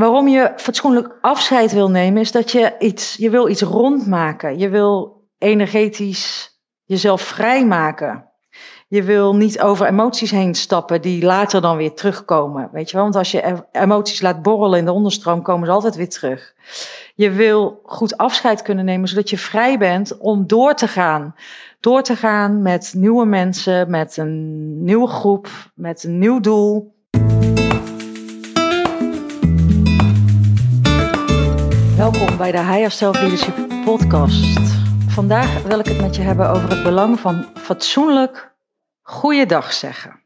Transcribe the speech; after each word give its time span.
waarom 0.00 0.28
je 0.28 0.52
fatsoenlijk 0.56 1.18
afscheid 1.20 1.72
wil 1.72 1.90
nemen, 1.90 2.20
is 2.20 2.32
dat 2.32 2.50
je 2.50 2.74
iets, 2.78 3.16
je 3.16 3.30
wil 3.30 3.48
iets 3.48 3.62
rondmaken. 3.62 4.58
Je 4.58 4.68
wil 4.68 5.24
energetisch 5.38 6.58
jezelf 6.84 7.20
vrijmaken. 7.20 8.28
Je 8.88 9.02
wil 9.02 9.36
niet 9.36 9.60
over 9.60 9.86
emoties 9.86 10.30
heen 10.30 10.54
stappen 10.54 11.02
die 11.02 11.24
later 11.24 11.60
dan 11.60 11.76
weer 11.76 11.94
terugkomen. 11.94 12.68
Weet 12.72 12.90
je 12.90 12.94
wel? 12.94 13.02
Want 13.02 13.16
als 13.16 13.30
je 13.30 13.64
emoties 13.72 14.20
laat 14.20 14.42
borrelen 14.42 14.78
in 14.78 14.84
de 14.84 14.92
onderstroom, 14.92 15.42
komen 15.42 15.66
ze 15.66 15.72
altijd 15.72 15.94
weer 15.94 16.08
terug. 16.08 16.54
Je 17.14 17.30
wil 17.30 17.80
goed 17.82 18.16
afscheid 18.16 18.62
kunnen 18.62 18.84
nemen, 18.84 19.08
zodat 19.08 19.30
je 19.30 19.38
vrij 19.38 19.78
bent 19.78 20.18
om 20.18 20.46
door 20.46 20.74
te 20.74 20.88
gaan. 20.88 21.34
Door 21.80 22.02
te 22.02 22.16
gaan 22.16 22.62
met 22.62 22.92
nieuwe 22.96 23.24
mensen, 23.26 23.90
met 23.90 24.16
een 24.16 24.84
nieuwe 24.84 25.08
groep, 25.08 25.48
met 25.74 26.04
een 26.04 26.18
nieuw 26.18 26.40
doel. 26.40 26.94
Welkom 32.00 32.36
bij 32.36 32.52
de 32.52 32.58
Higher 32.58 32.90
Self 32.90 33.20
Leadership 33.20 33.84
Podcast. 33.84 34.58
Vandaag 35.08 35.62
wil 35.62 35.78
ik 35.78 35.86
het 35.86 36.00
met 36.00 36.16
je 36.16 36.22
hebben 36.22 36.50
over 36.50 36.70
het 36.70 36.82
belang 36.82 37.20
van 37.20 37.44
fatsoenlijk 37.56 38.54
goeiedag 39.02 39.72
zeggen. 39.72 40.22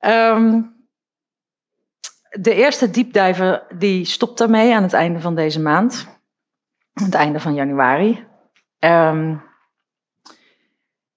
Um, 0.00 0.74
de 2.30 2.54
eerste 2.54 2.90
diepdijver 2.90 3.66
die 3.78 4.04
stopt 4.04 4.38
daarmee 4.38 4.74
aan 4.74 4.82
het 4.82 4.92
einde 4.92 5.20
van 5.20 5.34
deze 5.34 5.60
maand. 5.60 6.06
Aan 6.92 7.04
het 7.04 7.14
einde 7.14 7.40
van 7.40 7.54
januari. 7.54 8.26
Um, 8.78 9.42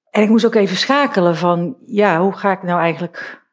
en 0.09 0.21
ik 0.21 0.29
moest 0.29 0.45
ook 0.45 0.55
even 0.55 0.77
schakelen 0.77 1.35
van, 1.35 1.77
ja, 1.85 2.19
hoe 2.19 2.33
ga 2.33 2.51
ik 2.51 2.63
nou 2.63 2.79
eigenlijk 2.79 3.45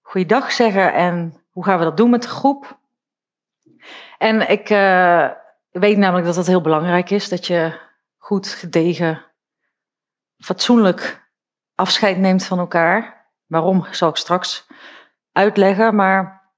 goeiedag 0.00 0.52
zeggen 0.52 0.92
en 0.92 1.42
hoe 1.50 1.64
gaan 1.64 1.78
we 1.78 1.84
dat 1.84 1.96
doen 1.96 2.10
met 2.10 2.22
de 2.22 2.28
groep? 2.28 2.78
En 4.20 4.48
ik 4.48 4.70
uh, 4.70 5.30
weet 5.70 5.96
namelijk 5.96 6.26
dat 6.26 6.34
dat 6.34 6.46
heel 6.46 6.60
belangrijk 6.60 7.10
is, 7.10 7.28
dat 7.28 7.46
je 7.46 7.78
goed 8.18 8.48
gedegen, 8.48 9.24
fatsoenlijk 10.38 11.30
afscheid 11.74 12.18
neemt 12.18 12.44
van 12.44 12.58
elkaar. 12.58 13.28
Waarom 13.46 13.86
zal 13.90 14.08
ik 14.08 14.16
straks 14.16 14.66
uitleggen, 15.32 15.94
maar 15.94 16.52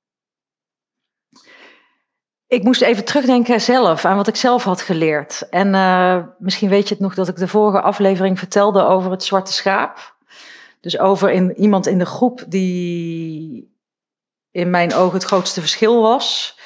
ik 2.47 2.63
moest 2.63 2.83
even 2.83 3.05
terugdenken 3.05 3.61
zelf 3.61 4.05
aan 4.05 4.17
wat 4.17 4.29
ik 4.29 4.37
zelf 4.37 4.65
had 4.65 4.83
geleerd. 4.83 5.49
En 5.49 5.75
uh, 5.75 6.25
misschien 6.39 6.69
weet 6.69 6.89
je 6.89 6.95
het 6.95 7.03
nog 7.03 7.15
dat 7.15 7.29
ik 7.29 7.37
de 7.37 7.49
vorige 7.49 7.81
aflevering 7.81 8.39
vertelde 8.39 8.83
over 8.83 9.11
het 9.11 9.25
zwarte 9.25 9.53
schaap. 9.53 10.17
Dus 10.81 10.99
over 10.99 11.55
iemand 11.55 11.87
in 11.87 11.99
de 11.99 12.07
groep 12.07 12.45
die 12.49 13.77
in 14.51 14.71
mijn 14.71 14.95
ogen 14.95 15.15
het 15.15 15.25
grootste 15.25 15.61
verschil 15.61 16.03
was. 16.03 16.57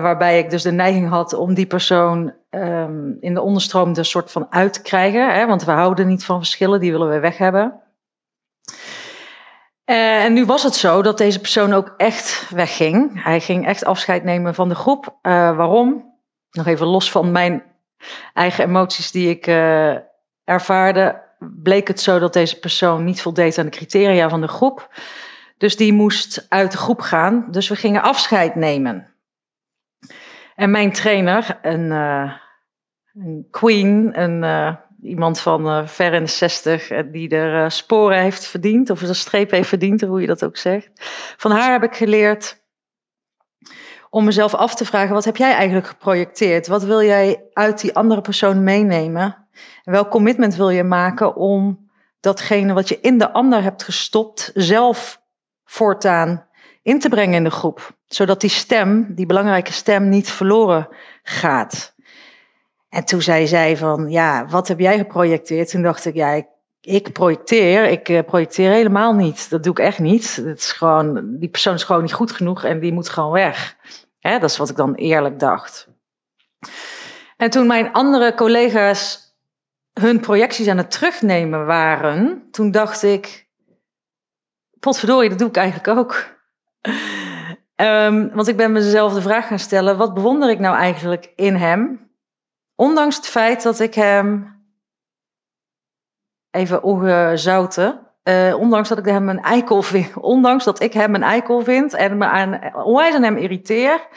Waarbij 0.00 0.38
ik 0.38 0.50
dus 0.50 0.62
de 0.62 0.72
neiging 0.72 1.08
had 1.08 1.32
om 1.32 1.54
die 1.54 1.66
persoon 1.66 2.32
um, 2.50 3.16
in 3.20 3.34
de 3.34 3.40
onderstroom 3.40 3.94
er 3.94 4.04
soort 4.04 4.30
van 4.30 4.46
uit 4.50 4.72
te 4.72 4.82
krijgen. 4.82 5.34
Hè, 5.34 5.46
want 5.46 5.64
we 5.64 5.70
houden 5.70 6.06
niet 6.06 6.24
van 6.24 6.38
verschillen, 6.38 6.80
die 6.80 6.92
willen 6.92 7.08
we 7.08 7.18
weg 7.18 7.38
hebben. 7.38 7.80
Uh, 9.90 10.24
en 10.24 10.32
nu 10.32 10.44
was 10.44 10.62
het 10.62 10.74
zo 10.74 11.02
dat 11.02 11.18
deze 11.18 11.40
persoon 11.40 11.72
ook 11.72 11.94
echt 11.96 12.50
wegging. 12.50 13.22
Hij 13.24 13.40
ging 13.40 13.66
echt 13.66 13.84
afscheid 13.84 14.24
nemen 14.24 14.54
van 14.54 14.68
de 14.68 14.74
groep. 14.74 15.06
Uh, 15.06 15.56
waarom? 15.56 16.12
Nog 16.50 16.66
even 16.66 16.86
los 16.86 17.10
van 17.10 17.32
mijn 17.32 17.62
eigen 18.32 18.64
emoties 18.64 19.10
die 19.10 19.28
ik 19.28 19.46
uh, 19.46 19.96
ervaarde, 20.44 21.22
bleek 21.38 21.88
het 21.88 22.00
zo 22.00 22.18
dat 22.18 22.32
deze 22.32 22.58
persoon 22.58 23.04
niet 23.04 23.22
voldeed 23.22 23.58
aan 23.58 23.64
de 23.64 23.70
criteria 23.70 24.28
van 24.28 24.40
de 24.40 24.48
groep. 24.48 24.88
Dus 25.58 25.76
die 25.76 25.92
moest 25.92 26.46
uit 26.48 26.72
de 26.72 26.78
groep 26.78 27.00
gaan. 27.00 27.46
Dus 27.50 27.68
we 27.68 27.76
gingen 27.76 28.02
afscheid 28.02 28.54
nemen. 28.54 29.13
En 30.56 30.70
mijn 30.70 30.92
trainer, 30.92 31.58
een, 31.62 31.90
uh, 31.90 32.32
een 33.14 33.46
queen, 33.50 34.20
een, 34.20 34.42
uh, 34.42 34.74
iemand 35.02 35.40
van 35.40 35.66
uh, 35.66 35.86
ver 35.86 36.12
in 36.12 36.24
de 36.24 36.30
zestig, 36.30 36.88
die 37.10 37.28
er 37.28 37.70
sporen 37.70 38.18
heeft 38.18 38.46
verdiend, 38.46 38.90
of 38.90 39.02
een 39.02 39.14
streep 39.14 39.50
heeft 39.50 39.68
verdiend, 39.68 40.00
hoe 40.00 40.20
je 40.20 40.26
dat 40.26 40.44
ook 40.44 40.56
zegt. 40.56 40.90
Van 41.36 41.50
haar 41.50 41.72
heb 41.72 41.82
ik 41.82 41.94
geleerd 41.94 42.62
om 44.10 44.24
mezelf 44.24 44.54
af 44.54 44.74
te 44.74 44.84
vragen, 44.84 45.14
wat 45.14 45.24
heb 45.24 45.36
jij 45.36 45.52
eigenlijk 45.52 45.86
geprojecteerd? 45.86 46.66
Wat 46.66 46.84
wil 46.84 47.02
jij 47.02 47.42
uit 47.52 47.80
die 47.80 47.94
andere 47.94 48.20
persoon 48.20 48.64
meenemen? 48.64 49.46
En 49.84 49.92
welk 49.92 50.10
commitment 50.10 50.54
wil 50.54 50.70
je 50.70 50.84
maken 50.84 51.36
om 51.36 51.90
datgene 52.20 52.72
wat 52.72 52.88
je 52.88 53.00
in 53.00 53.18
de 53.18 53.32
ander 53.32 53.62
hebt 53.62 53.82
gestopt, 53.82 54.50
zelf 54.54 55.22
voortaan 55.64 56.46
in 56.82 57.00
te 57.00 57.08
brengen 57.08 57.34
in 57.34 57.44
de 57.44 57.50
groep. 57.50 57.96
Zodat 58.14 58.40
die 58.40 58.50
stem, 58.50 59.14
die 59.14 59.26
belangrijke 59.26 59.72
stem, 59.72 60.08
niet 60.08 60.30
verloren 60.30 60.88
gaat. 61.22 61.94
En 62.88 63.04
toen 63.04 63.22
zei 63.22 63.46
zij 63.46 63.76
van, 63.76 64.10
ja, 64.10 64.46
wat 64.46 64.68
heb 64.68 64.78
jij 64.78 64.98
geprojecteerd? 64.98 65.70
Toen 65.70 65.82
dacht 65.82 66.04
ik, 66.04 66.14
ja, 66.14 66.44
ik, 66.80 67.12
projecteer, 67.12 67.84
ik 67.84 68.08
uh, 68.08 68.20
projecteer 68.26 68.70
helemaal 68.70 69.12
niet. 69.14 69.50
Dat 69.50 69.62
doe 69.62 69.72
ik 69.72 69.78
echt 69.78 69.98
niet. 69.98 70.36
Het 70.36 70.58
is 70.58 70.72
gewoon, 70.72 71.36
die 71.38 71.48
persoon 71.48 71.74
is 71.74 71.84
gewoon 71.84 72.02
niet 72.02 72.12
goed 72.12 72.32
genoeg 72.32 72.64
en 72.64 72.80
die 72.80 72.92
moet 72.92 73.08
gewoon 73.08 73.32
weg. 73.32 73.76
Dat 74.20 74.42
is 74.42 74.56
wat 74.56 74.70
ik 74.70 74.76
dan 74.76 74.94
eerlijk 74.94 75.38
dacht. 75.38 75.88
En 77.36 77.50
toen 77.50 77.66
mijn 77.66 77.92
andere 77.92 78.34
collega's 78.34 79.34
hun 79.92 80.20
projecties 80.20 80.68
aan 80.68 80.76
het 80.76 80.90
terugnemen 80.90 81.66
waren, 81.66 82.48
toen 82.50 82.70
dacht 82.70 83.02
ik, 83.02 83.46
potverdorie, 84.80 85.28
dat 85.28 85.38
doe 85.38 85.48
ik 85.48 85.56
eigenlijk 85.56 85.98
ook. 85.98 86.32
Um, 87.76 88.34
want 88.34 88.48
ik 88.48 88.56
ben 88.56 88.72
mezelf 88.72 89.14
de 89.14 89.22
vraag 89.22 89.46
gaan 89.46 89.58
stellen: 89.58 89.96
wat 89.96 90.14
bewonder 90.14 90.50
ik 90.50 90.58
nou 90.58 90.76
eigenlijk 90.76 91.32
in 91.36 91.54
hem? 91.54 92.10
Ondanks 92.74 93.16
het 93.16 93.26
feit 93.26 93.62
dat 93.62 93.80
ik 93.80 93.94
hem. 93.94 94.52
Even 96.50 96.82
ongezouten. 96.82 98.00
Uh, 98.24 98.54
ondanks 98.58 98.88
dat 98.88 98.98
ik 98.98 99.04
hem 99.04 99.28
een 99.28 99.42
eikel 99.42 99.82
vind. 99.92 100.16
Ondanks 100.16 100.64
dat 100.64 100.80
ik 100.80 100.92
hem 100.92 101.14
een 101.14 101.22
eikel 101.22 101.60
vind 101.62 101.94
en 101.94 102.18
me 102.18 102.24
aan, 102.24 102.74
onwijs 102.74 103.14
aan 103.14 103.22
hem 103.22 103.36
irriteer. 103.36 104.08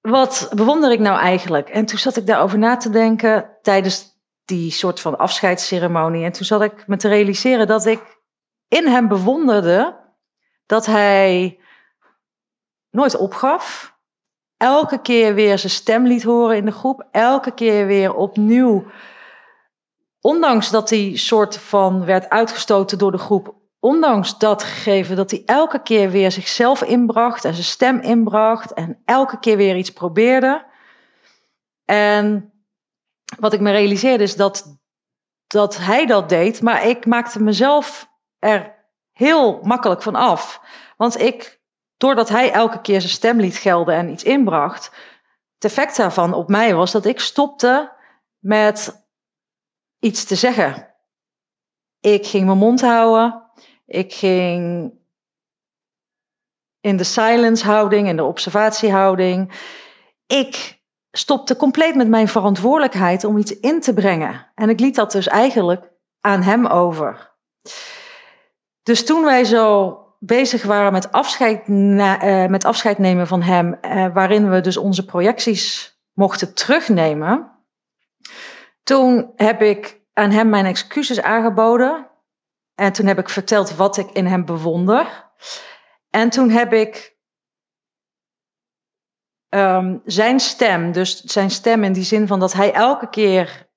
Wat 0.00 0.50
bewonder 0.54 0.92
ik 0.92 0.98
nou 1.00 1.18
eigenlijk? 1.18 1.68
En 1.68 1.86
toen 1.86 1.98
zat 1.98 2.16
ik 2.16 2.26
daarover 2.26 2.58
na 2.58 2.76
te 2.76 2.90
denken 2.90 3.50
tijdens 3.62 4.16
die 4.44 4.70
soort 4.70 5.00
van 5.00 5.18
afscheidsceremonie. 5.18 6.24
En 6.24 6.32
toen 6.32 6.46
zat 6.46 6.62
ik 6.62 6.86
me 6.86 6.96
te 6.96 7.08
realiseren 7.08 7.66
dat 7.66 7.86
ik 7.86 8.18
in 8.68 8.86
hem 8.86 9.08
bewonderde 9.08 9.96
dat 10.66 10.86
hij 10.86 11.58
nooit 12.90 13.16
opgaf. 13.16 13.96
Elke 14.56 15.00
keer 15.00 15.34
weer 15.34 15.58
zijn 15.58 15.72
stem 15.72 16.06
liet 16.06 16.22
horen 16.22 16.56
in 16.56 16.64
de 16.64 16.72
groep. 16.72 17.08
Elke 17.10 17.50
keer 17.50 17.86
weer 17.86 18.14
opnieuw. 18.14 18.84
Ondanks 20.20 20.70
dat 20.70 20.90
hij 20.90 21.16
soort 21.16 21.58
van 21.58 22.04
werd 22.04 22.28
uitgestoten 22.28 22.98
door 22.98 23.12
de 23.12 23.18
groep. 23.18 23.54
Ondanks 23.80 24.38
dat 24.38 24.62
gegeven 24.62 25.16
dat 25.16 25.30
hij 25.30 25.42
elke 25.46 25.82
keer 25.82 26.10
weer 26.10 26.32
zichzelf 26.32 26.82
inbracht 26.82 27.44
en 27.44 27.52
zijn 27.52 27.64
stem 27.64 28.00
inbracht. 28.00 28.72
En 28.72 29.02
elke 29.04 29.38
keer 29.38 29.56
weer 29.56 29.76
iets 29.76 29.92
probeerde. 29.92 30.66
En 31.84 32.52
wat 33.38 33.52
ik 33.52 33.60
me 33.60 33.70
realiseerde 33.70 34.22
is 34.22 34.36
dat, 34.36 34.78
dat 35.46 35.76
hij 35.76 36.06
dat 36.06 36.28
deed. 36.28 36.62
Maar 36.62 36.86
ik 36.86 37.06
maakte 37.06 37.42
mezelf 37.42 38.10
er 38.38 38.74
heel 39.12 39.60
makkelijk 39.62 40.02
van 40.02 40.14
af. 40.14 40.60
Want 40.96 41.20
ik, 41.20 41.57
doordat 41.98 42.28
hij 42.28 42.52
elke 42.52 42.80
keer 42.80 43.00
zijn 43.00 43.12
stem 43.12 43.40
liet 43.40 43.56
gelden 43.56 43.94
en 43.94 44.10
iets 44.10 44.24
inbracht, 44.24 44.90
het 45.54 45.64
effect 45.64 45.96
daarvan 45.96 46.34
op 46.34 46.48
mij 46.48 46.74
was 46.74 46.92
dat 46.92 47.04
ik 47.04 47.20
stopte 47.20 47.92
met 48.38 49.06
iets 49.98 50.24
te 50.24 50.34
zeggen. 50.34 50.94
Ik 52.00 52.26
ging 52.26 52.46
mijn 52.46 52.58
mond 52.58 52.80
houden. 52.80 53.42
Ik 53.86 54.14
ging 54.14 54.92
in 56.80 56.96
de 56.96 57.04
silence 57.04 57.64
houding, 57.64 58.08
in 58.08 58.16
de 58.16 58.24
observatiehouding. 58.24 59.52
Ik 60.26 60.80
stopte 61.10 61.56
compleet 61.56 61.94
met 61.94 62.08
mijn 62.08 62.28
verantwoordelijkheid 62.28 63.24
om 63.24 63.36
iets 63.38 63.60
in 63.60 63.80
te 63.80 63.94
brengen. 63.94 64.50
En 64.54 64.68
ik 64.68 64.80
liet 64.80 64.94
dat 64.94 65.12
dus 65.12 65.26
eigenlijk 65.26 65.90
aan 66.20 66.42
hem 66.42 66.66
over. 66.66 67.34
Dus 68.82 69.04
toen 69.04 69.24
wij 69.24 69.44
zo 69.44 69.98
bezig 70.18 70.62
waren 70.62 70.92
met 70.92 71.12
afscheid, 71.12 71.68
uh, 71.68 72.46
met 72.46 72.64
afscheid 72.64 72.98
nemen 72.98 73.26
van 73.26 73.42
hem, 73.42 73.78
uh, 73.82 74.06
waarin 74.14 74.50
we 74.50 74.60
dus 74.60 74.76
onze 74.76 75.04
projecties 75.04 75.96
mochten 76.12 76.54
terugnemen, 76.54 77.50
toen 78.82 79.32
heb 79.36 79.62
ik 79.62 80.00
aan 80.12 80.30
hem 80.30 80.48
mijn 80.48 80.66
excuses 80.66 81.22
aangeboden. 81.22 82.06
En 82.74 82.92
toen 82.92 83.06
heb 83.06 83.18
ik 83.18 83.28
verteld 83.28 83.76
wat 83.76 83.96
ik 83.96 84.10
in 84.10 84.26
hem 84.26 84.44
bewonder. 84.44 85.30
En 86.10 86.30
toen 86.30 86.50
heb 86.50 86.72
ik 86.72 87.16
um, 89.48 90.02
zijn 90.04 90.40
stem, 90.40 90.92
dus 90.92 91.22
zijn 91.22 91.50
stem 91.50 91.84
in 91.84 91.92
die 91.92 92.04
zin 92.04 92.26
van 92.26 92.40
dat 92.40 92.52
hij 92.52 92.72
elke 92.72 93.08
keer 93.08 93.68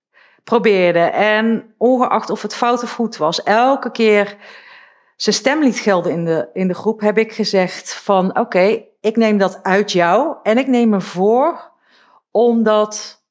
probeerde 0.43 0.99
en 1.03 1.75
ongeacht 1.77 2.29
of 2.29 2.41
het 2.41 2.55
fout 2.55 2.83
of 2.83 2.91
goed 2.91 3.17
was, 3.17 3.43
elke 3.43 3.91
keer 3.91 4.37
zijn 5.23 5.35
stem 5.35 5.63
liet 5.63 5.79
gelden 5.79 6.11
in 6.11 6.25
de, 6.25 6.49
in 6.53 6.67
de 6.67 6.73
groep, 6.73 7.01
heb 7.01 7.17
ik 7.17 7.33
gezegd 7.33 7.93
van 7.93 8.39
oké, 8.39 8.83
ik 9.01 9.15
neem 9.15 9.37
dat 9.37 9.63
uit 9.63 9.91
jou 9.91 10.35
en 10.43 10.57
ik 10.57 10.67
neem 10.67 10.89
me 10.89 11.01
voor 11.01 11.71
om 12.31 12.63
dat 12.63 13.23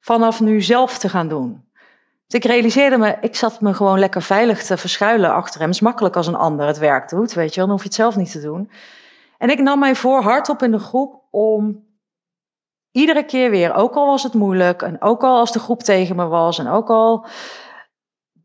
vanaf 0.00 0.40
nu 0.40 0.62
zelf 0.62 0.98
te 0.98 1.08
gaan 1.08 1.28
doen. 1.28 1.64
Dus 2.26 2.40
ik 2.40 2.44
realiseerde 2.44 2.96
me, 2.96 3.16
ik 3.20 3.36
zat 3.36 3.60
me 3.60 3.74
gewoon 3.74 3.98
lekker 3.98 4.22
veilig 4.22 4.64
te 4.64 4.76
verschuilen 4.76 5.32
achter 5.32 5.60
hem. 5.60 5.68
Het 5.68 5.76
is 5.76 5.82
makkelijk 5.82 6.16
als 6.16 6.26
een 6.26 6.34
ander 6.34 6.66
het 6.66 6.78
werk 6.78 7.08
doet, 7.08 7.32
weet 7.32 7.54
je 7.54 7.56
wel, 7.56 7.64
dan 7.64 7.74
hoef 7.74 7.82
je 7.82 7.88
het 7.88 7.96
zelf 7.96 8.16
niet 8.16 8.30
te 8.30 8.40
doen. 8.40 8.70
En 9.38 9.50
ik 9.50 9.58
nam 9.58 9.78
mij 9.78 9.94
voor 9.94 10.22
hardop 10.22 10.62
in 10.62 10.70
de 10.70 10.78
groep 10.78 11.22
om 11.30 11.86
iedere 12.90 13.24
keer 13.24 13.50
weer, 13.50 13.74
ook 13.74 13.94
al 13.94 14.06
was 14.06 14.22
het 14.22 14.34
moeilijk 14.34 14.82
en 14.82 15.02
ook 15.02 15.22
al 15.22 15.38
als 15.38 15.52
de 15.52 15.58
groep 15.58 15.82
tegen 15.82 16.16
me 16.16 16.26
was 16.26 16.58
en 16.58 16.68
ook 16.68 16.90
al 16.90 17.26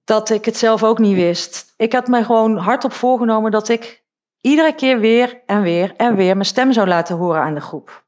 dat 0.09 0.29
ik 0.29 0.45
het 0.45 0.57
zelf 0.57 0.83
ook 0.83 0.99
niet 0.99 1.15
wist. 1.15 1.73
Ik 1.77 1.93
had 1.93 2.07
mij 2.07 2.23
gewoon 2.23 2.57
hardop 2.57 2.93
voorgenomen 2.93 3.51
dat 3.51 3.69
ik 3.69 4.03
iedere 4.41 4.75
keer 4.75 4.99
weer 4.99 5.41
en 5.45 5.61
weer 5.61 5.93
en 5.95 6.15
weer 6.15 6.33
mijn 6.33 6.45
stem 6.45 6.73
zou 6.73 6.87
laten 6.87 7.15
horen 7.15 7.41
aan 7.41 7.53
de 7.53 7.61
groep. 7.61 8.05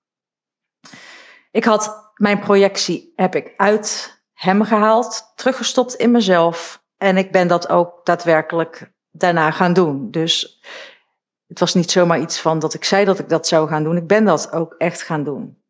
Ik 1.51 1.63
had 1.63 2.11
mijn 2.15 2.39
projectie 2.39 3.13
heb 3.15 3.35
ik 3.35 3.53
uit 3.57 4.19
hem 4.33 4.63
gehaald, 4.63 5.31
teruggestopt 5.35 5.93
in 5.93 6.11
mezelf 6.11 6.83
en 6.97 7.17
ik 7.17 7.31
ben 7.31 7.47
dat 7.47 7.69
ook 7.69 8.05
daadwerkelijk 8.05 8.91
daarna 9.11 9.51
gaan 9.51 9.73
doen. 9.73 10.11
Dus 10.11 10.61
het 11.47 11.59
was 11.59 11.73
niet 11.73 11.91
zomaar 11.91 12.19
iets 12.19 12.39
van 12.39 12.59
dat 12.59 12.73
ik 12.73 12.83
zei 12.83 13.05
dat 13.05 13.19
ik 13.19 13.29
dat 13.29 13.47
zou 13.47 13.67
gaan 13.67 13.83
doen. 13.83 13.97
Ik 13.97 14.07
ben 14.07 14.25
dat 14.25 14.51
ook 14.51 14.75
echt 14.77 15.01
gaan 15.01 15.23
doen. 15.23 15.63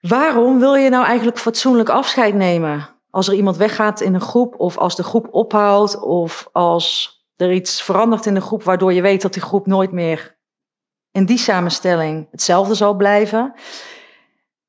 Waarom 0.00 0.58
wil 0.58 0.74
je 0.74 0.90
nou 0.90 1.04
eigenlijk 1.04 1.38
fatsoenlijk 1.38 1.88
afscheid 1.88 2.34
nemen? 2.34 2.91
Als 3.12 3.28
er 3.28 3.34
iemand 3.34 3.56
weggaat 3.56 4.00
in 4.00 4.14
een 4.14 4.20
groep, 4.20 4.54
of 4.58 4.78
als 4.78 4.96
de 4.96 5.02
groep 5.02 5.28
ophoudt, 5.30 6.00
of 6.00 6.48
als 6.52 7.16
er 7.36 7.52
iets 7.52 7.82
verandert 7.82 8.26
in 8.26 8.34
de 8.34 8.40
groep, 8.40 8.62
waardoor 8.62 8.92
je 8.92 9.02
weet 9.02 9.22
dat 9.22 9.32
die 9.32 9.42
groep 9.42 9.66
nooit 9.66 9.92
meer 9.92 10.38
in 11.10 11.24
die 11.24 11.38
samenstelling 11.38 12.28
hetzelfde 12.30 12.74
zal 12.74 12.94
blijven. 12.94 13.54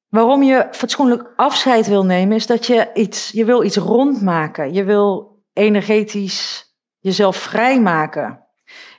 Waarom 0.10 0.44
je 0.44 0.68
fatsoenlijk 0.72 1.34
afscheid 1.36 1.88
wil 1.88 2.06
nemen, 2.06 2.36
is 2.36 2.48
dat 2.48 2.66
je 2.66 2.90
iets, 2.94 3.30
je 3.32 3.46
wil 3.46 3.64
iets 3.64 3.78
rondmaken. 3.78 4.74
Je 4.74 4.84
wil 4.84 5.42
energetisch 5.54 6.74
jezelf 7.00 7.36
vrijmaken. 7.36 8.43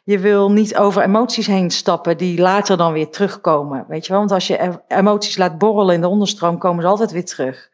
Je 0.06 0.18
wil 0.18 0.50
niet 0.50 0.76
over 0.76 1.02
emoties 1.02 1.46
heen 1.46 1.70
stappen 1.70 2.16
die 2.16 2.40
later 2.40 2.76
dan 2.76 2.92
weer 2.92 3.10
terugkomen. 3.10 3.84
Weet 3.88 4.06
je 4.06 4.10
wel? 4.10 4.18
Want 4.18 4.32
als 4.32 4.46
je 4.46 4.80
emoties 4.88 5.36
laat 5.36 5.58
borrelen 5.58 5.94
in 5.94 6.00
de 6.00 6.08
onderstroom, 6.08 6.58
komen 6.58 6.82
ze 6.82 6.88
altijd 6.88 7.10
weer 7.10 7.24
terug. 7.24 7.70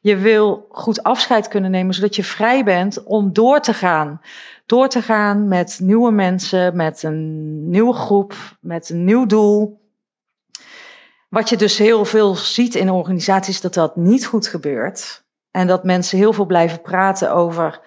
Je 0.00 0.16
wil 0.16 0.66
goed 0.70 1.02
afscheid 1.02 1.48
kunnen 1.48 1.70
nemen, 1.70 1.94
zodat 1.94 2.16
je 2.16 2.24
vrij 2.24 2.64
bent 2.64 3.02
om 3.04 3.32
door 3.32 3.60
te 3.60 3.74
gaan. 3.74 4.20
Door 4.66 4.88
te 4.88 5.02
gaan 5.02 5.48
met 5.48 5.78
nieuwe 5.82 6.10
mensen, 6.10 6.76
met 6.76 7.02
een 7.02 7.70
nieuwe 7.70 7.94
groep, 7.94 8.34
met 8.60 8.90
een 8.90 9.04
nieuw 9.04 9.26
doel. 9.26 9.80
Wat 11.28 11.48
je 11.48 11.56
dus 11.56 11.78
heel 11.78 12.04
veel 12.04 12.34
ziet 12.34 12.74
in 12.74 12.90
organisaties, 12.90 13.60
dat 13.60 13.74
dat 13.74 13.96
niet 13.96 14.26
goed 14.26 14.46
gebeurt. 14.46 15.24
En 15.50 15.66
dat 15.66 15.84
mensen 15.84 16.18
heel 16.18 16.32
veel 16.32 16.46
blijven 16.46 16.80
praten 16.80 17.32
over 17.32 17.80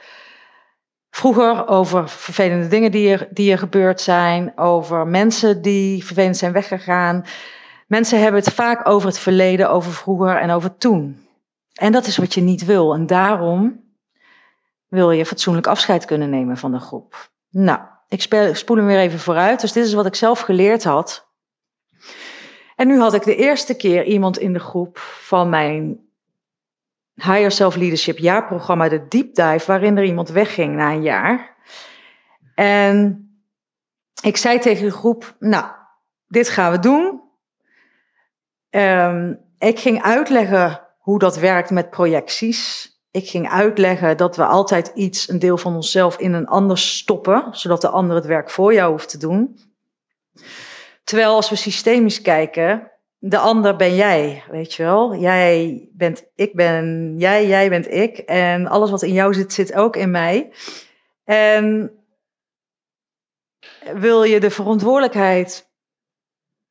vroeger, 1.18 1.68
over 1.68 2.10
vervelende 2.10 2.68
dingen 2.68 2.92
die 2.92 3.12
er, 3.12 3.28
die 3.31 3.52
er 3.52 3.58
gebeurd 3.58 4.02
zijn, 4.02 4.58
over 4.58 5.08
mensen 5.08 5.62
die 5.62 6.06
vervelend 6.06 6.38
zijn 6.38 6.52
weggegaan. 6.52 7.25
Mensen 7.88 8.22
hebben 8.22 8.42
het 8.42 8.54
vaak 8.54 8.88
over 8.88 9.08
het 9.08 9.19
verleden, 9.19 9.69
over 9.69 9.92
vroeger 9.92 10.38
en 10.38 10.50
over 10.50 10.78
toen. 10.78 11.28
En 11.74 11.92
dat 11.92 12.06
is 12.06 12.18
wat 12.18 12.34
je 12.34 12.42
niet 12.42 12.66
wil. 12.66 12.94
En 12.94 13.06
daarom 13.06 13.84
wil 14.88 15.12
je 15.12 15.25
fatsoenlijk 15.25 15.68
afscheid 15.68 16.06
kunnen 16.06 16.30
nemen 16.30 16.58
van 16.58 16.72
de 16.72 16.80
groep. 16.80 17.30
Nou, 17.50 17.80
ik 18.08 18.22
spoel 18.54 18.78
hem 18.78 18.86
weer 18.86 19.00
even 19.00 19.20
vooruit. 19.20 19.62
Dus 19.62 19.72
dit 19.72 19.86
is 19.86 19.94
wat 19.94 20.06
ik 20.06 20.16
zelf 20.16 20.40
geleerd 20.40 20.84
had. 20.84 21.28
En 22.75 22.88
nu 22.88 23.00
had 23.00 23.13
ik 23.13 23.24
de 23.24 23.36
eerste 23.36 23.75
keer 23.75 24.04
iemand 24.04 24.38
in 24.38 24.54
de 24.54 24.60
groep 24.60 24.98
van 25.00 25.50
mijn 25.50 26.06
Higher 27.22 27.52
Self 27.52 27.75
Leadership 27.75 28.18
jaarprogramma, 28.18 28.90
de 28.90 29.08
Deep 29.08 29.36
Dive, 29.36 29.66
waarin 29.66 29.98
er 29.98 30.04
iemand 30.04 30.30
wegging 30.30 30.75
na 30.75 30.92
een 30.92 31.02
jaar. 31.02 31.56
En 32.56 33.28
ik 34.22 34.38
zei 34.38 34.60
tegen 34.60 34.86
de 34.86 34.92
groep, 34.92 35.36
nou, 35.40 35.66
dit 36.28 36.50
gaan 36.50 36.72
we 36.72 36.80
doen. 36.80 37.22
Um, 38.69 39.40
ik 39.58 39.80
ging 39.80 40.02
uitleggen 40.02 40.81
hoe 40.98 41.19
dat 41.19 41.38
werkt 41.38 41.69
met 41.69 41.90
projecties. 41.90 42.92
Ik 43.12 43.30
ging 43.30 43.50
uitleggen 43.50 44.18
dat 44.18 44.36
we 44.36 44.46
altijd 44.46 44.92
iets, 44.96 45.30
een 45.30 45.40
deel 45.40 45.58
van 45.58 45.75
onszelf, 45.75 46.18
in 46.18 46.34
een 46.34 46.48
ander 46.48 46.78
stoppen, 46.78 47.48
zodat 47.52 47.81
de 47.81 47.90
ander 47.90 48.16
het 48.16 48.25
werk 48.25 48.50
voor 48.50 48.74
jou 48.74 48.92
hoeft 48.92 49.10
te 49.10 49.18
doen. 49.18 49.60
Terwijl 51.04 51.36
als 51.36 51.50
we 51.50 51.56
systemisch 51.56 52.22
kijken, 52.22 52.92
de 53.19 53.38
ander 53.38 53.75
ben 53.75 53.96
jij, 53.96 54.44
weet 54.50 54.74
je 54.74 54.84
wel. 54.84 55.16
Jij 55.16 55.90
bent, 55.94 56.25
ik 56.36 56.56
ben 56.56 57.16
jij, 57.18 57.48
jij 57.48 57.69
bent 57.69 57.92
ik. 57.92 58.18
En 58.18 58.68
alles 58.68 58.90
wat 58.90 59.04
in 59.04 59.14
jou 59.14 59.34
zit, 59.34 59.54
zit 59.54 59.74
ook 59.74 59.96
in 59.96 60.12
mij. 60.12 60.54
En 61.24 61.92
wil 63.94 64.24
je 64.24 64.40
de 64.40 64.50
verantwoordelijkheid 64.50 65.72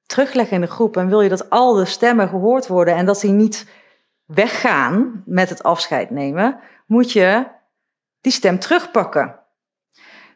terugleggen 0.07 0.55
in 0.55 0.61
de 0.61 0.67
groep 0.67 0.97
en 0.97 1.09
wil 1.09 1.21
je 1.21 1.29
dat 1.29 1.51
al 1.51 1.75
de 1.75 1.85
stemmen 1.85 2.29
gehoord 2.29 2.67
worden 2.67 2.95
en 2.95 3.07
dat 3.07 3.21
die 3.21 3.31
niet 3.31 3.67
weggaan 4.25 5.23
met 5.27 5.49
het 5.49 5.63
afscheid 5.63 6.11
nemen, 6.11 6.61
moet 6.87 7.13
je 7.13 7.47
die 8.21 8.33
stem 8.33 8.59
terugpakken. 8.59 9.46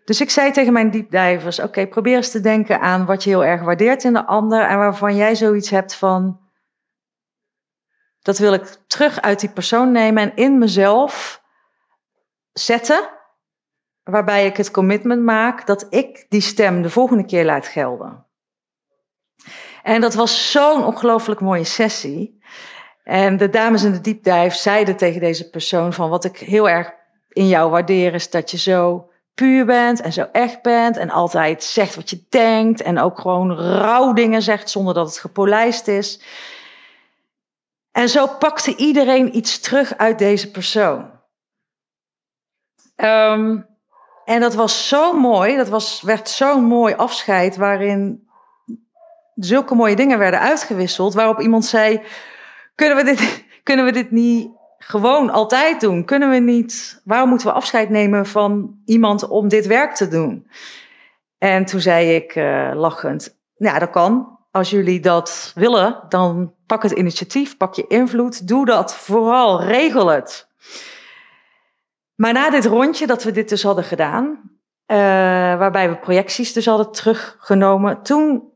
Dus 0.05 0.21
ik 0.21 0.31
zei 0.31 0.53
tegen 0.53 0.73
mijn 0.73 0.91
diepdijvers: 0.91 1.61
Oké, 1.61 1.87
probeer 1.87 2.17
eens 2.17 2.31
te 2.31 2.41
denken 2.41 2.81
aan 2.81 3.07
wat 3.07 3.25
je 3.25 3.31
heel 3.31 3.45
erg 3.45 3.63
waardeert 3.63 4.05
in 4.05 4.13
de 4.13 4.27
ander 4.27 4.67
en 4.67 4.79
waarvan 4.79 5.17
jij 5.17 5.35
zoiets 5.35 5.71
hebt 5.71 5.95
van. 5.95 6.41
Dat 8.23 8.39
wil 8.39 8.53
ik 8.53 8.77
terug 8.87 9.21
uit 9.21 9.41
die 9.41 9.51
persoon 9.51 9.93
nemen 9.93 10.23
en 10.23 10.37
in 10.37 10.59
mezelf 10.59 11.43
zetten. 12.53 13.09
Waarbij 14.03 14.47
ik 14.47 14.57
het 14.57 14.71
commitment 14.71 15.23
maak 15.23 15.67
dat 15.67 15.87
ik 15.91 16.27
die 16.29 16.41
stem 16.41 16.83
de 16.83 16.91
volgende 16.91 17.25
keer 17.25 17.45
laat 17.45 17.67
gelden. 17.67 18.27
En 19.83 20.01
dat 20.01 20.15
was 20.15 20.51
zo'n 20.51 20.85
ongelooflijk 20.85 21.41
mooie 21.41 21.65
sessie. 21.65 22.43
En 23.05 23.37
de 23.37 23.49
dames 23.49 23.83
in 23.83 23.93
de 23.93 24.01
diepdijf 24.01 24.55
zeiden 24.55 24.97
tegen 24.97 25.21
deze 25.21 25.51
persoon 25.51 25.93
van 25.93 26.11
wat 26.11 26.25
ik 26.25 26.39
heel 26.39 26.69
erg 26.69 26.93
in 27.29 27.49
jou 27.49 27.71
waardeer 27.71 28.15
is 28.15 28.31
dat 28.31 28.51
je 28.51 28.59
zo 28.59 29.10
puur 29.41 29.65
bent 29.65 30.01
en 30.01 30.13
zo 30.13 30.27
echt 30.33 30.63
bent 30.63 30.97
en 30.97 31.11
altijd 31.11 31.65
zegt 31.65 31.95
wat 31.95 32.11
je 32.11 32.25
denkt 32.29 32.83
en 32.83 32.99
ook 32.99 33.19
gewoon 33.19 33.57
rauw 33.57 34.13
dingen 34.13 34.43
zegt 34.43 34.71
zonder 34.71 34.95
dat 34.95 35.07
het 35.07 35.19
gepolijst 35.19 35.89
is. 35.89 36.21
En 37.93 38.09
zo 38.09 38.27
pakte 38.27 38.77
iedereen 38.77 39.37
iets 39.37 39.61
terug 39.61 39.97
uit 39.97 40.19
deze 40.19 40.51
persoon. 40.51 41.11
Um, 42.97 43.67
en 44.25 44.41
dat 44.41 44.55
was 44.55 44.89
zo 44.89 45.13
mooi, 45.13 45.57
dat 45.57 45.69
was, 45.69 46.03
werd 46.03 46.29
zo'n 46.29 46.65
mooi 46.65 46.95
afscheid 46.95 47.57
waarin 47.57 48.29
zulke 49.35 49.75
mooie 49.75 49.97
dingen 49.97 50.19
werden 50.19 50.41
uitgewisseld, 50.41 51.15
waarop 51.15 51.41
iemand 51.41 51.65
zei, 51.65 52.03
kunnen 52.75 52.97
we 52.97 53.05
dit, 53.05 53.45
kunnen 53.69 53.85
we 53.85 53.93
dit 53.93 54.11
niet 54.11 54.51
gewoon 54.83 55.31
altijd 55.31 55.81
doen? 55.81 56.05
Kunnen 56.05 56.31
we 56.31 56.37
niet, 56.37 57.01
waarom 57.05 57.29
moeten 57.29 57.47
we 57.47 57.53
afscheid 57.53 57.91
nemen 57.91 58.27
van 58.27 58.81
iemand 58.85 59.29
om 59.29 59.49
dit 59.49 59.67
werk 59.67 59.95
te 59.95 60.09
doen? 60.09 60.51
En 61.39 61.65
toen 61.65 61.81
zei 61.81 62.15
ik 62.15 62.35
uh, 62.35 62.71
lachend, 62.75 63.37
ja, 63.55 63.79
dat 63.79 63.91
kan. 63.91 64.39
Als 64.51 64.71
jullie 64.71 65.01
dat 65.01 65.53
willen, 65.55 66.05
dan 66.09 66.55
pak 66.67 66.83
het 66.83 66.93
initiatief, 66.93 67.57
pak 67.57 67.75
je 67.75 67.85
invloed, 67.89 68.49
doe 68.49 68.67
dat 68.67 68.95
vooral, 68.95 69.63
regel 69.63 70.07
het. 70.07 70.49
Maar 72.15 72.33
na 72.33 72.51
dit 72.51 72.65
rondje 72.65 73.07
dat 73.07 73.23
we 73.23 73.31
dit 73.31 73.49
dus 73.49 73.63
hadden 73.63 73.85
gedaan, 73.85 74.25
uh, 74.87 74.97
waarbij 75.59 75.89
we 75.89 75.97
projecties 75.97 76.53
dus 76.53 76.67
hadden 76.67 76.93
teruggenomen, 76.93 78.03
toen 78.03 78.50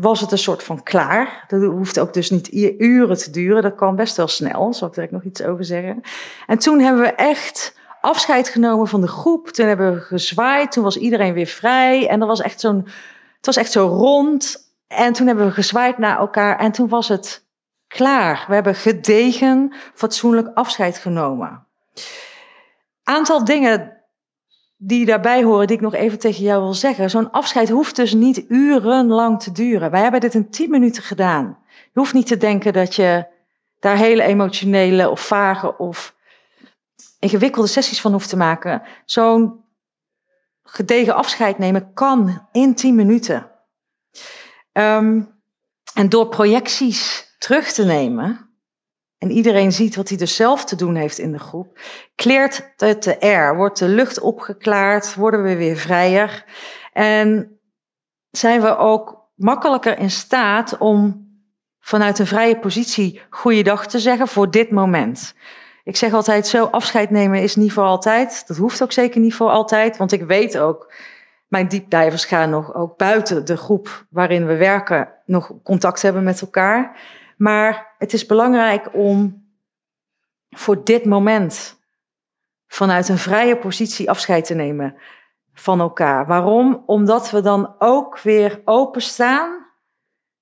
was 0.00 0.20
het 0.20 0.32
een 0.32 0.38
soort 0.38 0.62
van 0.62 0.82
klaar. 0.82 1.44
Dat 1.48 1.62
hoeft 1.62 1.98
ook 1.98 2.12
dus 2.12 2.30
niet 2.30 2.52
uren 2.78 3.16
te 3.16 3.30
duren. 3.30 3.62
Dat 3.62 3.74
kan 3.74 3.96
best 3.96 4.16
wel 4.16 4.28
snel. 4.28 4.74
Zal 4.74 4.88
ik 4.88 4.94
direct 4.94 5.12
nog 5.12 5.22
iets 5.22 5.42
over 5.42 5.64
zeggen. 5.64 6.00
En 6.46 6.58
toen 6.58 6.80
hebben 6.80 7.02
we 7.02 7.12
echt 7.12 7.76
afscheid 8.00 8.48
genomen 8.48 8.88
van 8.88 9.00
de 9.00 9.08
groep. 9.08 9.48
Toen 9.48 9.66
hebben 9.66 9.94
we 9.94 10.00
gezwaaid. 10.00 10.72
Toen 10.72 10.84
was 10.84 10.96
iedereen 10.96 11.32
weer 11.32 11.46
vrij. 11.46 12.08
En 12.08 12.20
er 12.20 12.26
was 12.26 12.40
echt 12.40 12.60
zo'n, 12.60 12.84
het 13.36 13.46
was 13.46 13.56
echt 13.56 13.72
zo 13.72 13.86
rond. 13.86 14.72
En 14.86 15.12
toen 15.12 15.26
hebben 15.26 15.46
we 15.46 15.52
gezwaaid 15.52 15.98
naar 15.98 16.18
elkaar. 16.18 16.58
En 16.58 16.72
toen 16.72 16.88
was 16.88 17.08
het 17.08 17.44
klaar. 17.88 18.44
We 18.48 18.54
hebben 18.54 18.74
gedegen, 18.74 19.74
fatsoenlijk 19.94 20.50
afscheid 20.54 20.98
genomen. 20.98 21.66
Aantal 23.02 23.44
dingen 23.44 23.97
die 24.80 25.06
daarbij 25.06 25.42
horen, 25.42 25.66
die 25.66 25.76
ik 25.76 25.82
nog 25.82 25.94
even 25.94 26.18
tegen 26.18 26.42
jou 26.42 26.62
wil 26.62 26.74
zeggen. 26.74 27.10
Zo'n 27.10 27.30
afscheid 27.30 27.68
hoeft 27.68 27.96
dus 27.96 28.12
niet 28.14 28.44
urenlang 28.48 29.42
te 29.42 29.52
duren. 29.52 29.90
Wij 29.90 30.02
hebben 30.02 30.20
dit 30.20 30.34
in 30.34 30.50
tien 30.50 30.70
minuten 30.70 31.02
gedaan. 31.02 31.58
Je 31.68 32.00
hoeft 32.00 32.12
niet 32.12 32.26
te 32.26 32.36
denken 32.36 32.72
dat 32.72 32.94
je 32.94 33.26
daar 33.80 33.96
hele 33.96 34.22
emotionele 34.22 35.10
of 35.10 35.26
vage 35.26 35.78
of 35.78 36.14
ingewikkelde 37.18 37.68
sessies 37.68 38.00
van 38.00 38.12
hoeft 38.12 38.28
te 38.28 38.36
maken. 38.36 38.82
Zo'n 39.04 39.64
gedegen 40.62 41.14
afscheid 41.14 41.58
nemen 41.58 41.92
kan 41.94 42.46
in 42.52 42.74
tien 42.74 42.94
minuten. 42.94 43.50
Ehm, 44.72 45.22
en 45.94 46.08
door 46.08 46.28
projecties 46.28 47.28
terug 47.38 47.72
te 47.72 47.84
nemen, 47.84 48.47
en 49.18 49.30
iedereen 49.30 49.72
ziet 49.72 49.96
wat 49.96 50.08
hij 50.08 50.18
dus 50.18 50.36
zelf 50.36 50.64
te 50.64 50.76
doen 50.76 50.94
heeft 50.94 51.18
in 51.18 51.32
de 51.32 51.38
groep, 51.38 51.78
kleert 52.14 52.72
het 52.76 53.02
de 53.02 53.20
air, 53.20 53.56
wordt 53.56 53.78
de 53.78 53.88
lucht 53.88 54.20
opgeklaard, 54.20 55.14
worden 55.14 55.42
we 55.42 55.56
weer 55.56 55.76
vrijer. 55.76 56.44
En 56.92 57.58
zijn 58.30 58.60
we 58.60 58.76
ook 58.76 59.30
makkelijker 59.34 59.98
in 59.98 60.10
staat 60.10 60.78
om 60.78 61.26
vanuit 61.80 62.18
een 62.18 62.26
vrije 62.26 62.58
positie 62.58 63.20
goeiedag 63.30 63.86
te 63.86 63.98
zeggen 63.98 64.28
voor 64.28 64.50
dit 64.50 64.70
moment. 64.70 65.34
Ik 65.84 65.96
zeg 65.96 66.12
altijd 66.12 66.46
zo, 66.46 66.64
afscheid 66.64 67.10
nemen 67.10 67.42
is 67.42 67.56
niet 67.56 67.72
voor 67.72 67.84
altijd. 67.84 68.44
Dat 68.46 68.56
hoeft 68.56 68.82
ook 68.82 68.92
zeker 68.92 69.20
niet 69.20 69.34
voor 69.34 69.50
altijd, 69.50 69.96
want 69.96 70.12
ik 70.12 70.22
weet 70.22 70.58
ook, 70.58 70.92
mijn 71.48 71.68
diepdivers 71.68 72.24
gaan 72.24 72.50
nog 72.50 72.74
ook 72.74 72.96
buiten 72.96 73.44
de 73.44 73.56
groep 73.56 74.06
waarin 74.10 74.46
we 74.46 74.56
werken 74.56 75.08
nog 75.24 75.52
contact 75.62 76.02
hebben 76.02 76.24
met 76.24 76.40
elkaar. 76.40 77.00
Maar 77.36 77.87
het 77.98 78.12
is 78.12 78.26
belangrijk 78.26 78.94
om 78.94 79.46
voor 80.50 80.84
dit 80.84 81.04
moment 81.04 81.78
vanuit 82.66 83.08
een 83.08 83.18
vrije 83.18 83.56
positie 83.56 84.10
afscheid 84.10 84.44
te 84.44 84.54
nemen 84.54 84.96
van 85.52 85.80
elkaar. 85.80 86.26
Waarom? 86.26 86.82
Omdat 86.86 87.30
we 87.30 87.40
dan 87.40 87.74
ook 87.78 88.18
weer 88.20 88.60
openstaan 88.64 89.66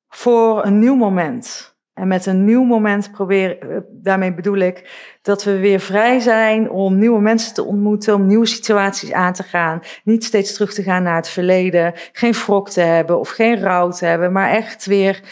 voor 0.09 0.65
een 0.65 0.79
nieuw 0.79 0.95
moment. 0.95 1.75
En 1.95 2.09
met 2.09 2.27
een 2.27 2.45
nieuw 2.45 2.65
moment 2.65 3.13
probeer, 3.13 3.59
eh, 3.59 3.79
daarmee 3.91 4.35
bedoel 4.35 4.57
ik 4.57 4.91
dat 5.23 5.45
we 5.45 5.59
weer 5.59 5.81
vrij 5.81 6.21
zijn 6.21 6.71
om 6.71 6.99
nieuwe 6.99 7.21
mensen 7.21 7.55
te 7.55 7.65
ontmoeten, 7.65 8.15
om 8.15 8.27
nieuwe 8.27 8.47
situaties 8.47 9.13
aan 9.13 9.33
te 9.33 9.43
gaan. 9.43 9.81
Niet 10.05 10.25
steeds 10.25 10.53
terug 10.53 10.75
te 10.75 10.83
gaan 10.83 11.03
naar 11.03 11.17
het 11.17 11.29
verleden, 11.29 11.93
geen 12.13 12.33
wrok 12.33 12.71
te 12.71 12.81
hebben 12.81 13.19
of 13.19 13.29
geen 13.29 13.61
rouw 13.61 13.91
te 13.91 14.05
hebben, 14.05 14.33
maar 14.33 14.51
echt 14.51 14.87
weer 14.87 15.23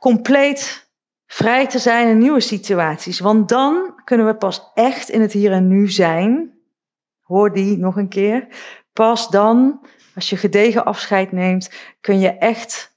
compleet 0.00 0.83
vrij 1.26 1.66
te 1.66 1.78
zijn 1.78 2.08
in 2.08 2.18
nieuwe 2.18 2.40
situaties. 2.40 3.20
Want 3.20 3.48
dan 3.48 4.00
kunnen 4.04 4.26
we 4.26 4.36
pas 4.36 4.70
echt 4.74 5.08
in 5.08 5.20
het 5.20 5.32
hier 5.32 5.52
en 5.52 5.68
nu 5.68 5.90
zijn. 5.90 6.52
Hoor 7.22 7.52
die 7.52 7.78
nog 7.78 7.96
een 7.96 8.08
keer. 8.08 8.46
Pas 8.92 9.28
dan, 9.28 9.80
als 10.14 10.30
je 10.30 10.36
gedegen 10.36 10.84
afscheid 10.84 11.32
neemt, 11.32 11.70
kun 12.00 12.20
je 12.20 12.30
echt 12.30 12.92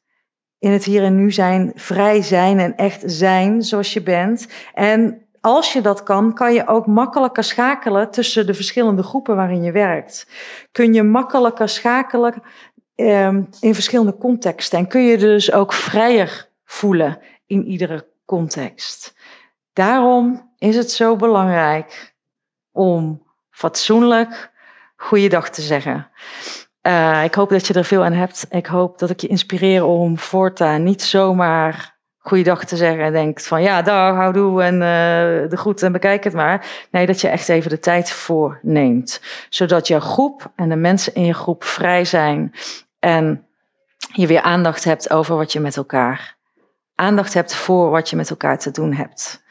in 0.59 0.71
het 0.71 0.83
hier 0.83 1.03
en 1.03 1.15
nu 1.15 1.31
zijn, 1.31 1.71
vrij 1.75 2.21
zijn 2.21 2.59
en 2.59 2.75
echt 2.75 3.03
zijn 3.05 3.61
zoals 3.61 3.93
je 3.93 4.01
bent. 4.01 4.47
En 4.73 5.27
als 5.41 5.73
je 5.73 5.81
dat 5.81 6.03
kan, 6.03 6.33
kan 6.33 6.53
je 6.53 6.67
ook 6.67 6.87
makkelijker 6.87 7.43
schakelen 7.43 8.11
tussen 8.11 8.45
de 8.45 8.53
verschillende 8.53 9.03
groepen 9.03 9.35
waarin 9.35 9.63
je 9.63 9.71
werkt. 9.71 10.27
Kun 10.71 10.93
je 10.93 11.03
makkelijker 11.03 11.69
schakelen 11.69 12.41
um, 12.95 13.49
in 13.59 13.73
verschillende 13.73 14.17
contexten. 14.17 14.79
En 14.79 14.87
kun 14.87 15.01
je 15.01 15.17
dus 15.17 15.51
ook 15.51 15.73
vrijer 15.73 16.49
voelen 16.63 17.19
in 17.45 17.65
iedere 17.65 18.07
context. 18.27 19.15
Daarom 19.73 20.53
is 20.57 20.75
het 20.75 20.91
zo 20.91 21.15
belangrijk 21.15 22.15
om 22.71 23.23
fatsoenlijk 23.49 24.51
goeiedag 24.95 25.49
te 25.49 25.61
zeggen. 25.61 26.09
Uh, 26.81 27.23
ik 27.23 27.35
hoop 27.35 27.49
dat 27.49 27.67
je 27.67 27.73
er 27.73 27.85
veel 27.85 28.03
aan 28.03 28.13
hebt. 28.13 28.45
Ik 28.49 28.65
hoop 28.65 28.99
dat 28.99 29.09
ik 29.09 29.19
je 29.19 29.27
inspireer 29.27 29.85
om 29.85 30.17
voortaan 30.17 30.83
niet 30.83 31.01
zomaar 31.01 31.95
goeiedag 32.17 32.65
te 32.65 32.75
zeggen 32.75 33.03
en 33.03 33.11
denkt 33.11 33.47
van 33.47 33.61
ja, 33.61 33.81
dag, 33.81 34.15
houdoe 34.15 34.63
en 34.63 34.73
uh, 34.73 35.49
de 35.49 35.57
groet 35.57 35.83
en 35.83 35.91
bekijk 35.91 36.23
het 36.23 36.33
maar. 36.33 36.87
Nee, 36.91 37.05
dat 37.05 37.21
je 37.21 37.27
echt 37.27 37.49
even 37.49 37.69
de 37.69 37.79
tijd 37.79 38.11
voor 38.11 38.59
neemt. 38.61 39.21
Zodat 39.49 39.87
je 39.87 39.99
groep 39.99 40.51
en 40.55 40.69
de 40.69 40.75
mensen 40.75 41.15
in 41.15 41.25
je 41.25 41.33
groep 41.33 41.63
vrij 41.63 42.05
zijn 42.05 42.53
en 42.99 43.47
je 43.97 44.27
weer 44.27 44.41
aandacht 44.41 44.83
hebt 44.83 45.09
over 45.09 45.35
wat 45.35 45.51
je 45.51 45.59
met 45.59 45.77
elkaar 45.77 46.36
aandacht 46.97 47.33
hebt 47.33 47.55
voor 47.55 47.89
wat 47.89 48.09
je 48.09 48.15
met 48.15 48.29
elkaar 48.29 48.59
te 48.59 48.71
doen 48.71 48.93
hebt. 48.93 49.43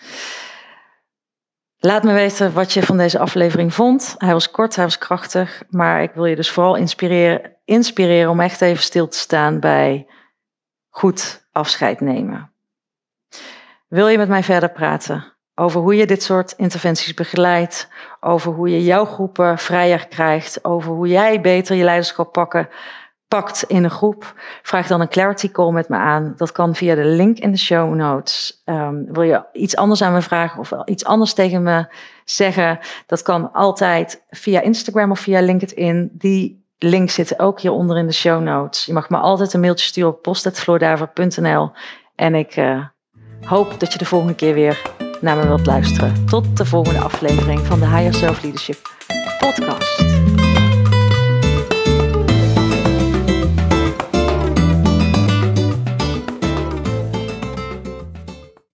Laat 1.78 2.02
me 2.02 2.12
weten 2.12 2.52
wat 2.52 2.72
je 2.72 2.82
van 2.82 2.96
deze 2.96 3.18
aflevering 3.18 3.74
vond. 3.74 4.14
Hij 4.18 4.32
was 4.32 4.50
kort, 4.50 4.76
hij 4.76 4.84
was 4.84 4.98
krachtig, 4.98 5.62
maar 5.70 6.02
ik 6.02 6.12
wil 6.14 6.24
je 6.24 6.36
dus 6.36 6.50
vooral 6.50 6.76
inspireren, 6.76 7.56
inspireren 7.64 8.30
om 8.30 8.40
echt 8.40 8.60
even 8.60 8.82
stil 8.82 9.08
te 9.08 9.18
staan 9.18 9.60
bij 9.60 10.06
goed 10.88 11.46
afscheid 11.52 12.00
nemen. 12.00 12.52
Wil 13.88 14.08
je 14.08 14.18
met 14.18 14.28
mij 14.28 14.42
verder 14.42 14.70
praten 14.70 15.36
over 15.58 15.80
hoe 15.80 15.96
je 15.96 16.06
dit 16.06 16.22
soort 16.22 16.52
interventies 16.52 17.14
begeleidt, 17.14 17.88
over 18.20 18.52
hoe 18.52 18.70
je 18.70 18.84
jouw 18.84 19.04
groepen 19.04 19.58
vrijer 19.58 20.08
krijgt, 20.08 20.64
over 20.64 20.92
hoe 20.92 21.08
jij 21.08 21.40
beter 21.40 21.76
je 21.76 21.84
leiderschap 21.84 22.32
pakken, 22.32 22.68
pakt 23.28 23.62
in 23.62 23.84
een 23.84 23.90
groep, 23.90 24.34
vraag 24.62 24.86
dan 24.86 25.00
een 25.00 25.08
clarity 25.08 25.50
call 25.50 25.72
met 25.72 25.88
me 25.88 25.96
aan. 25.96 26.34
Dat 26.36 26.52
kan 26.52 26.74
via 26.74 26.94
de 26.94 27.04
link 27.04 27.38
in 27.38 27.50
de 27.50 27.58
show 27.58 27.94
notes. 27.94 28.62
Um, 28.64 29.12
wil 29.12 29.22
je 29.22 29.44
iets 29.52 29.76
anders 29.76 30.02
aan 30.02 30.12
me 30.12 30.22
vragen 30.22 30.60
of 30.60 30.72
iets 30.84 31.04
anders 31.04 31.34
tegen 31.34 31.62
me 31.62 31.86
zeggen? 32.24 32.78
Dat 33.06 33.22
kan 33.22 33.52
altijd 33.52 34.22
via 34.30 34.60
Instagram 34.60 35.10
of 35.10 35.20
via 35.20 35.40
LinkedIn. 35.40 36.10
Die 36.12 36.64
links 36.78 37.14
zitten 37.14 37.38
ook 37.38 37.60
hieronder 37.60 37.98
in 37.98 38.06
de 38.06 38.12
show 38.12 38.42
notes. 38.42 38.84
Je 38.84 38.92
mag 38.92 39.10
me 39.10 39.16
altijd 39.16 39.52
een 39.52 39.60
mailtje 39.60 39.86
sturen 39.86 40.10
op 40.10 40.22
post.floordaver.nl 40.22 41.70
en 42.14 42.34
ik 42.34 42.56
uh, 42.56 42.84
hoop 43.40 43.80
dat 43.80 43.92
je 43.92 43.98
de 43.98 44.04
volgende 44.04 44.34
keer 44.34 44.54
weer 44.54 44.82
naar 45.20 45.36
me 45.36 45.46
wilt 45.46 45.66
luisteren. 45.66 46.26
Tot 46.26 46.56
de 46.56 46.64
volgende 46.64 47.00
aflevering 47.00 47.60
van 47.60 47.78
de 47.78 47.86
Higher 47.86 48.14
Self 48.14 48.42
Leadership 48.42 48.94
podcast. 49.38 50.05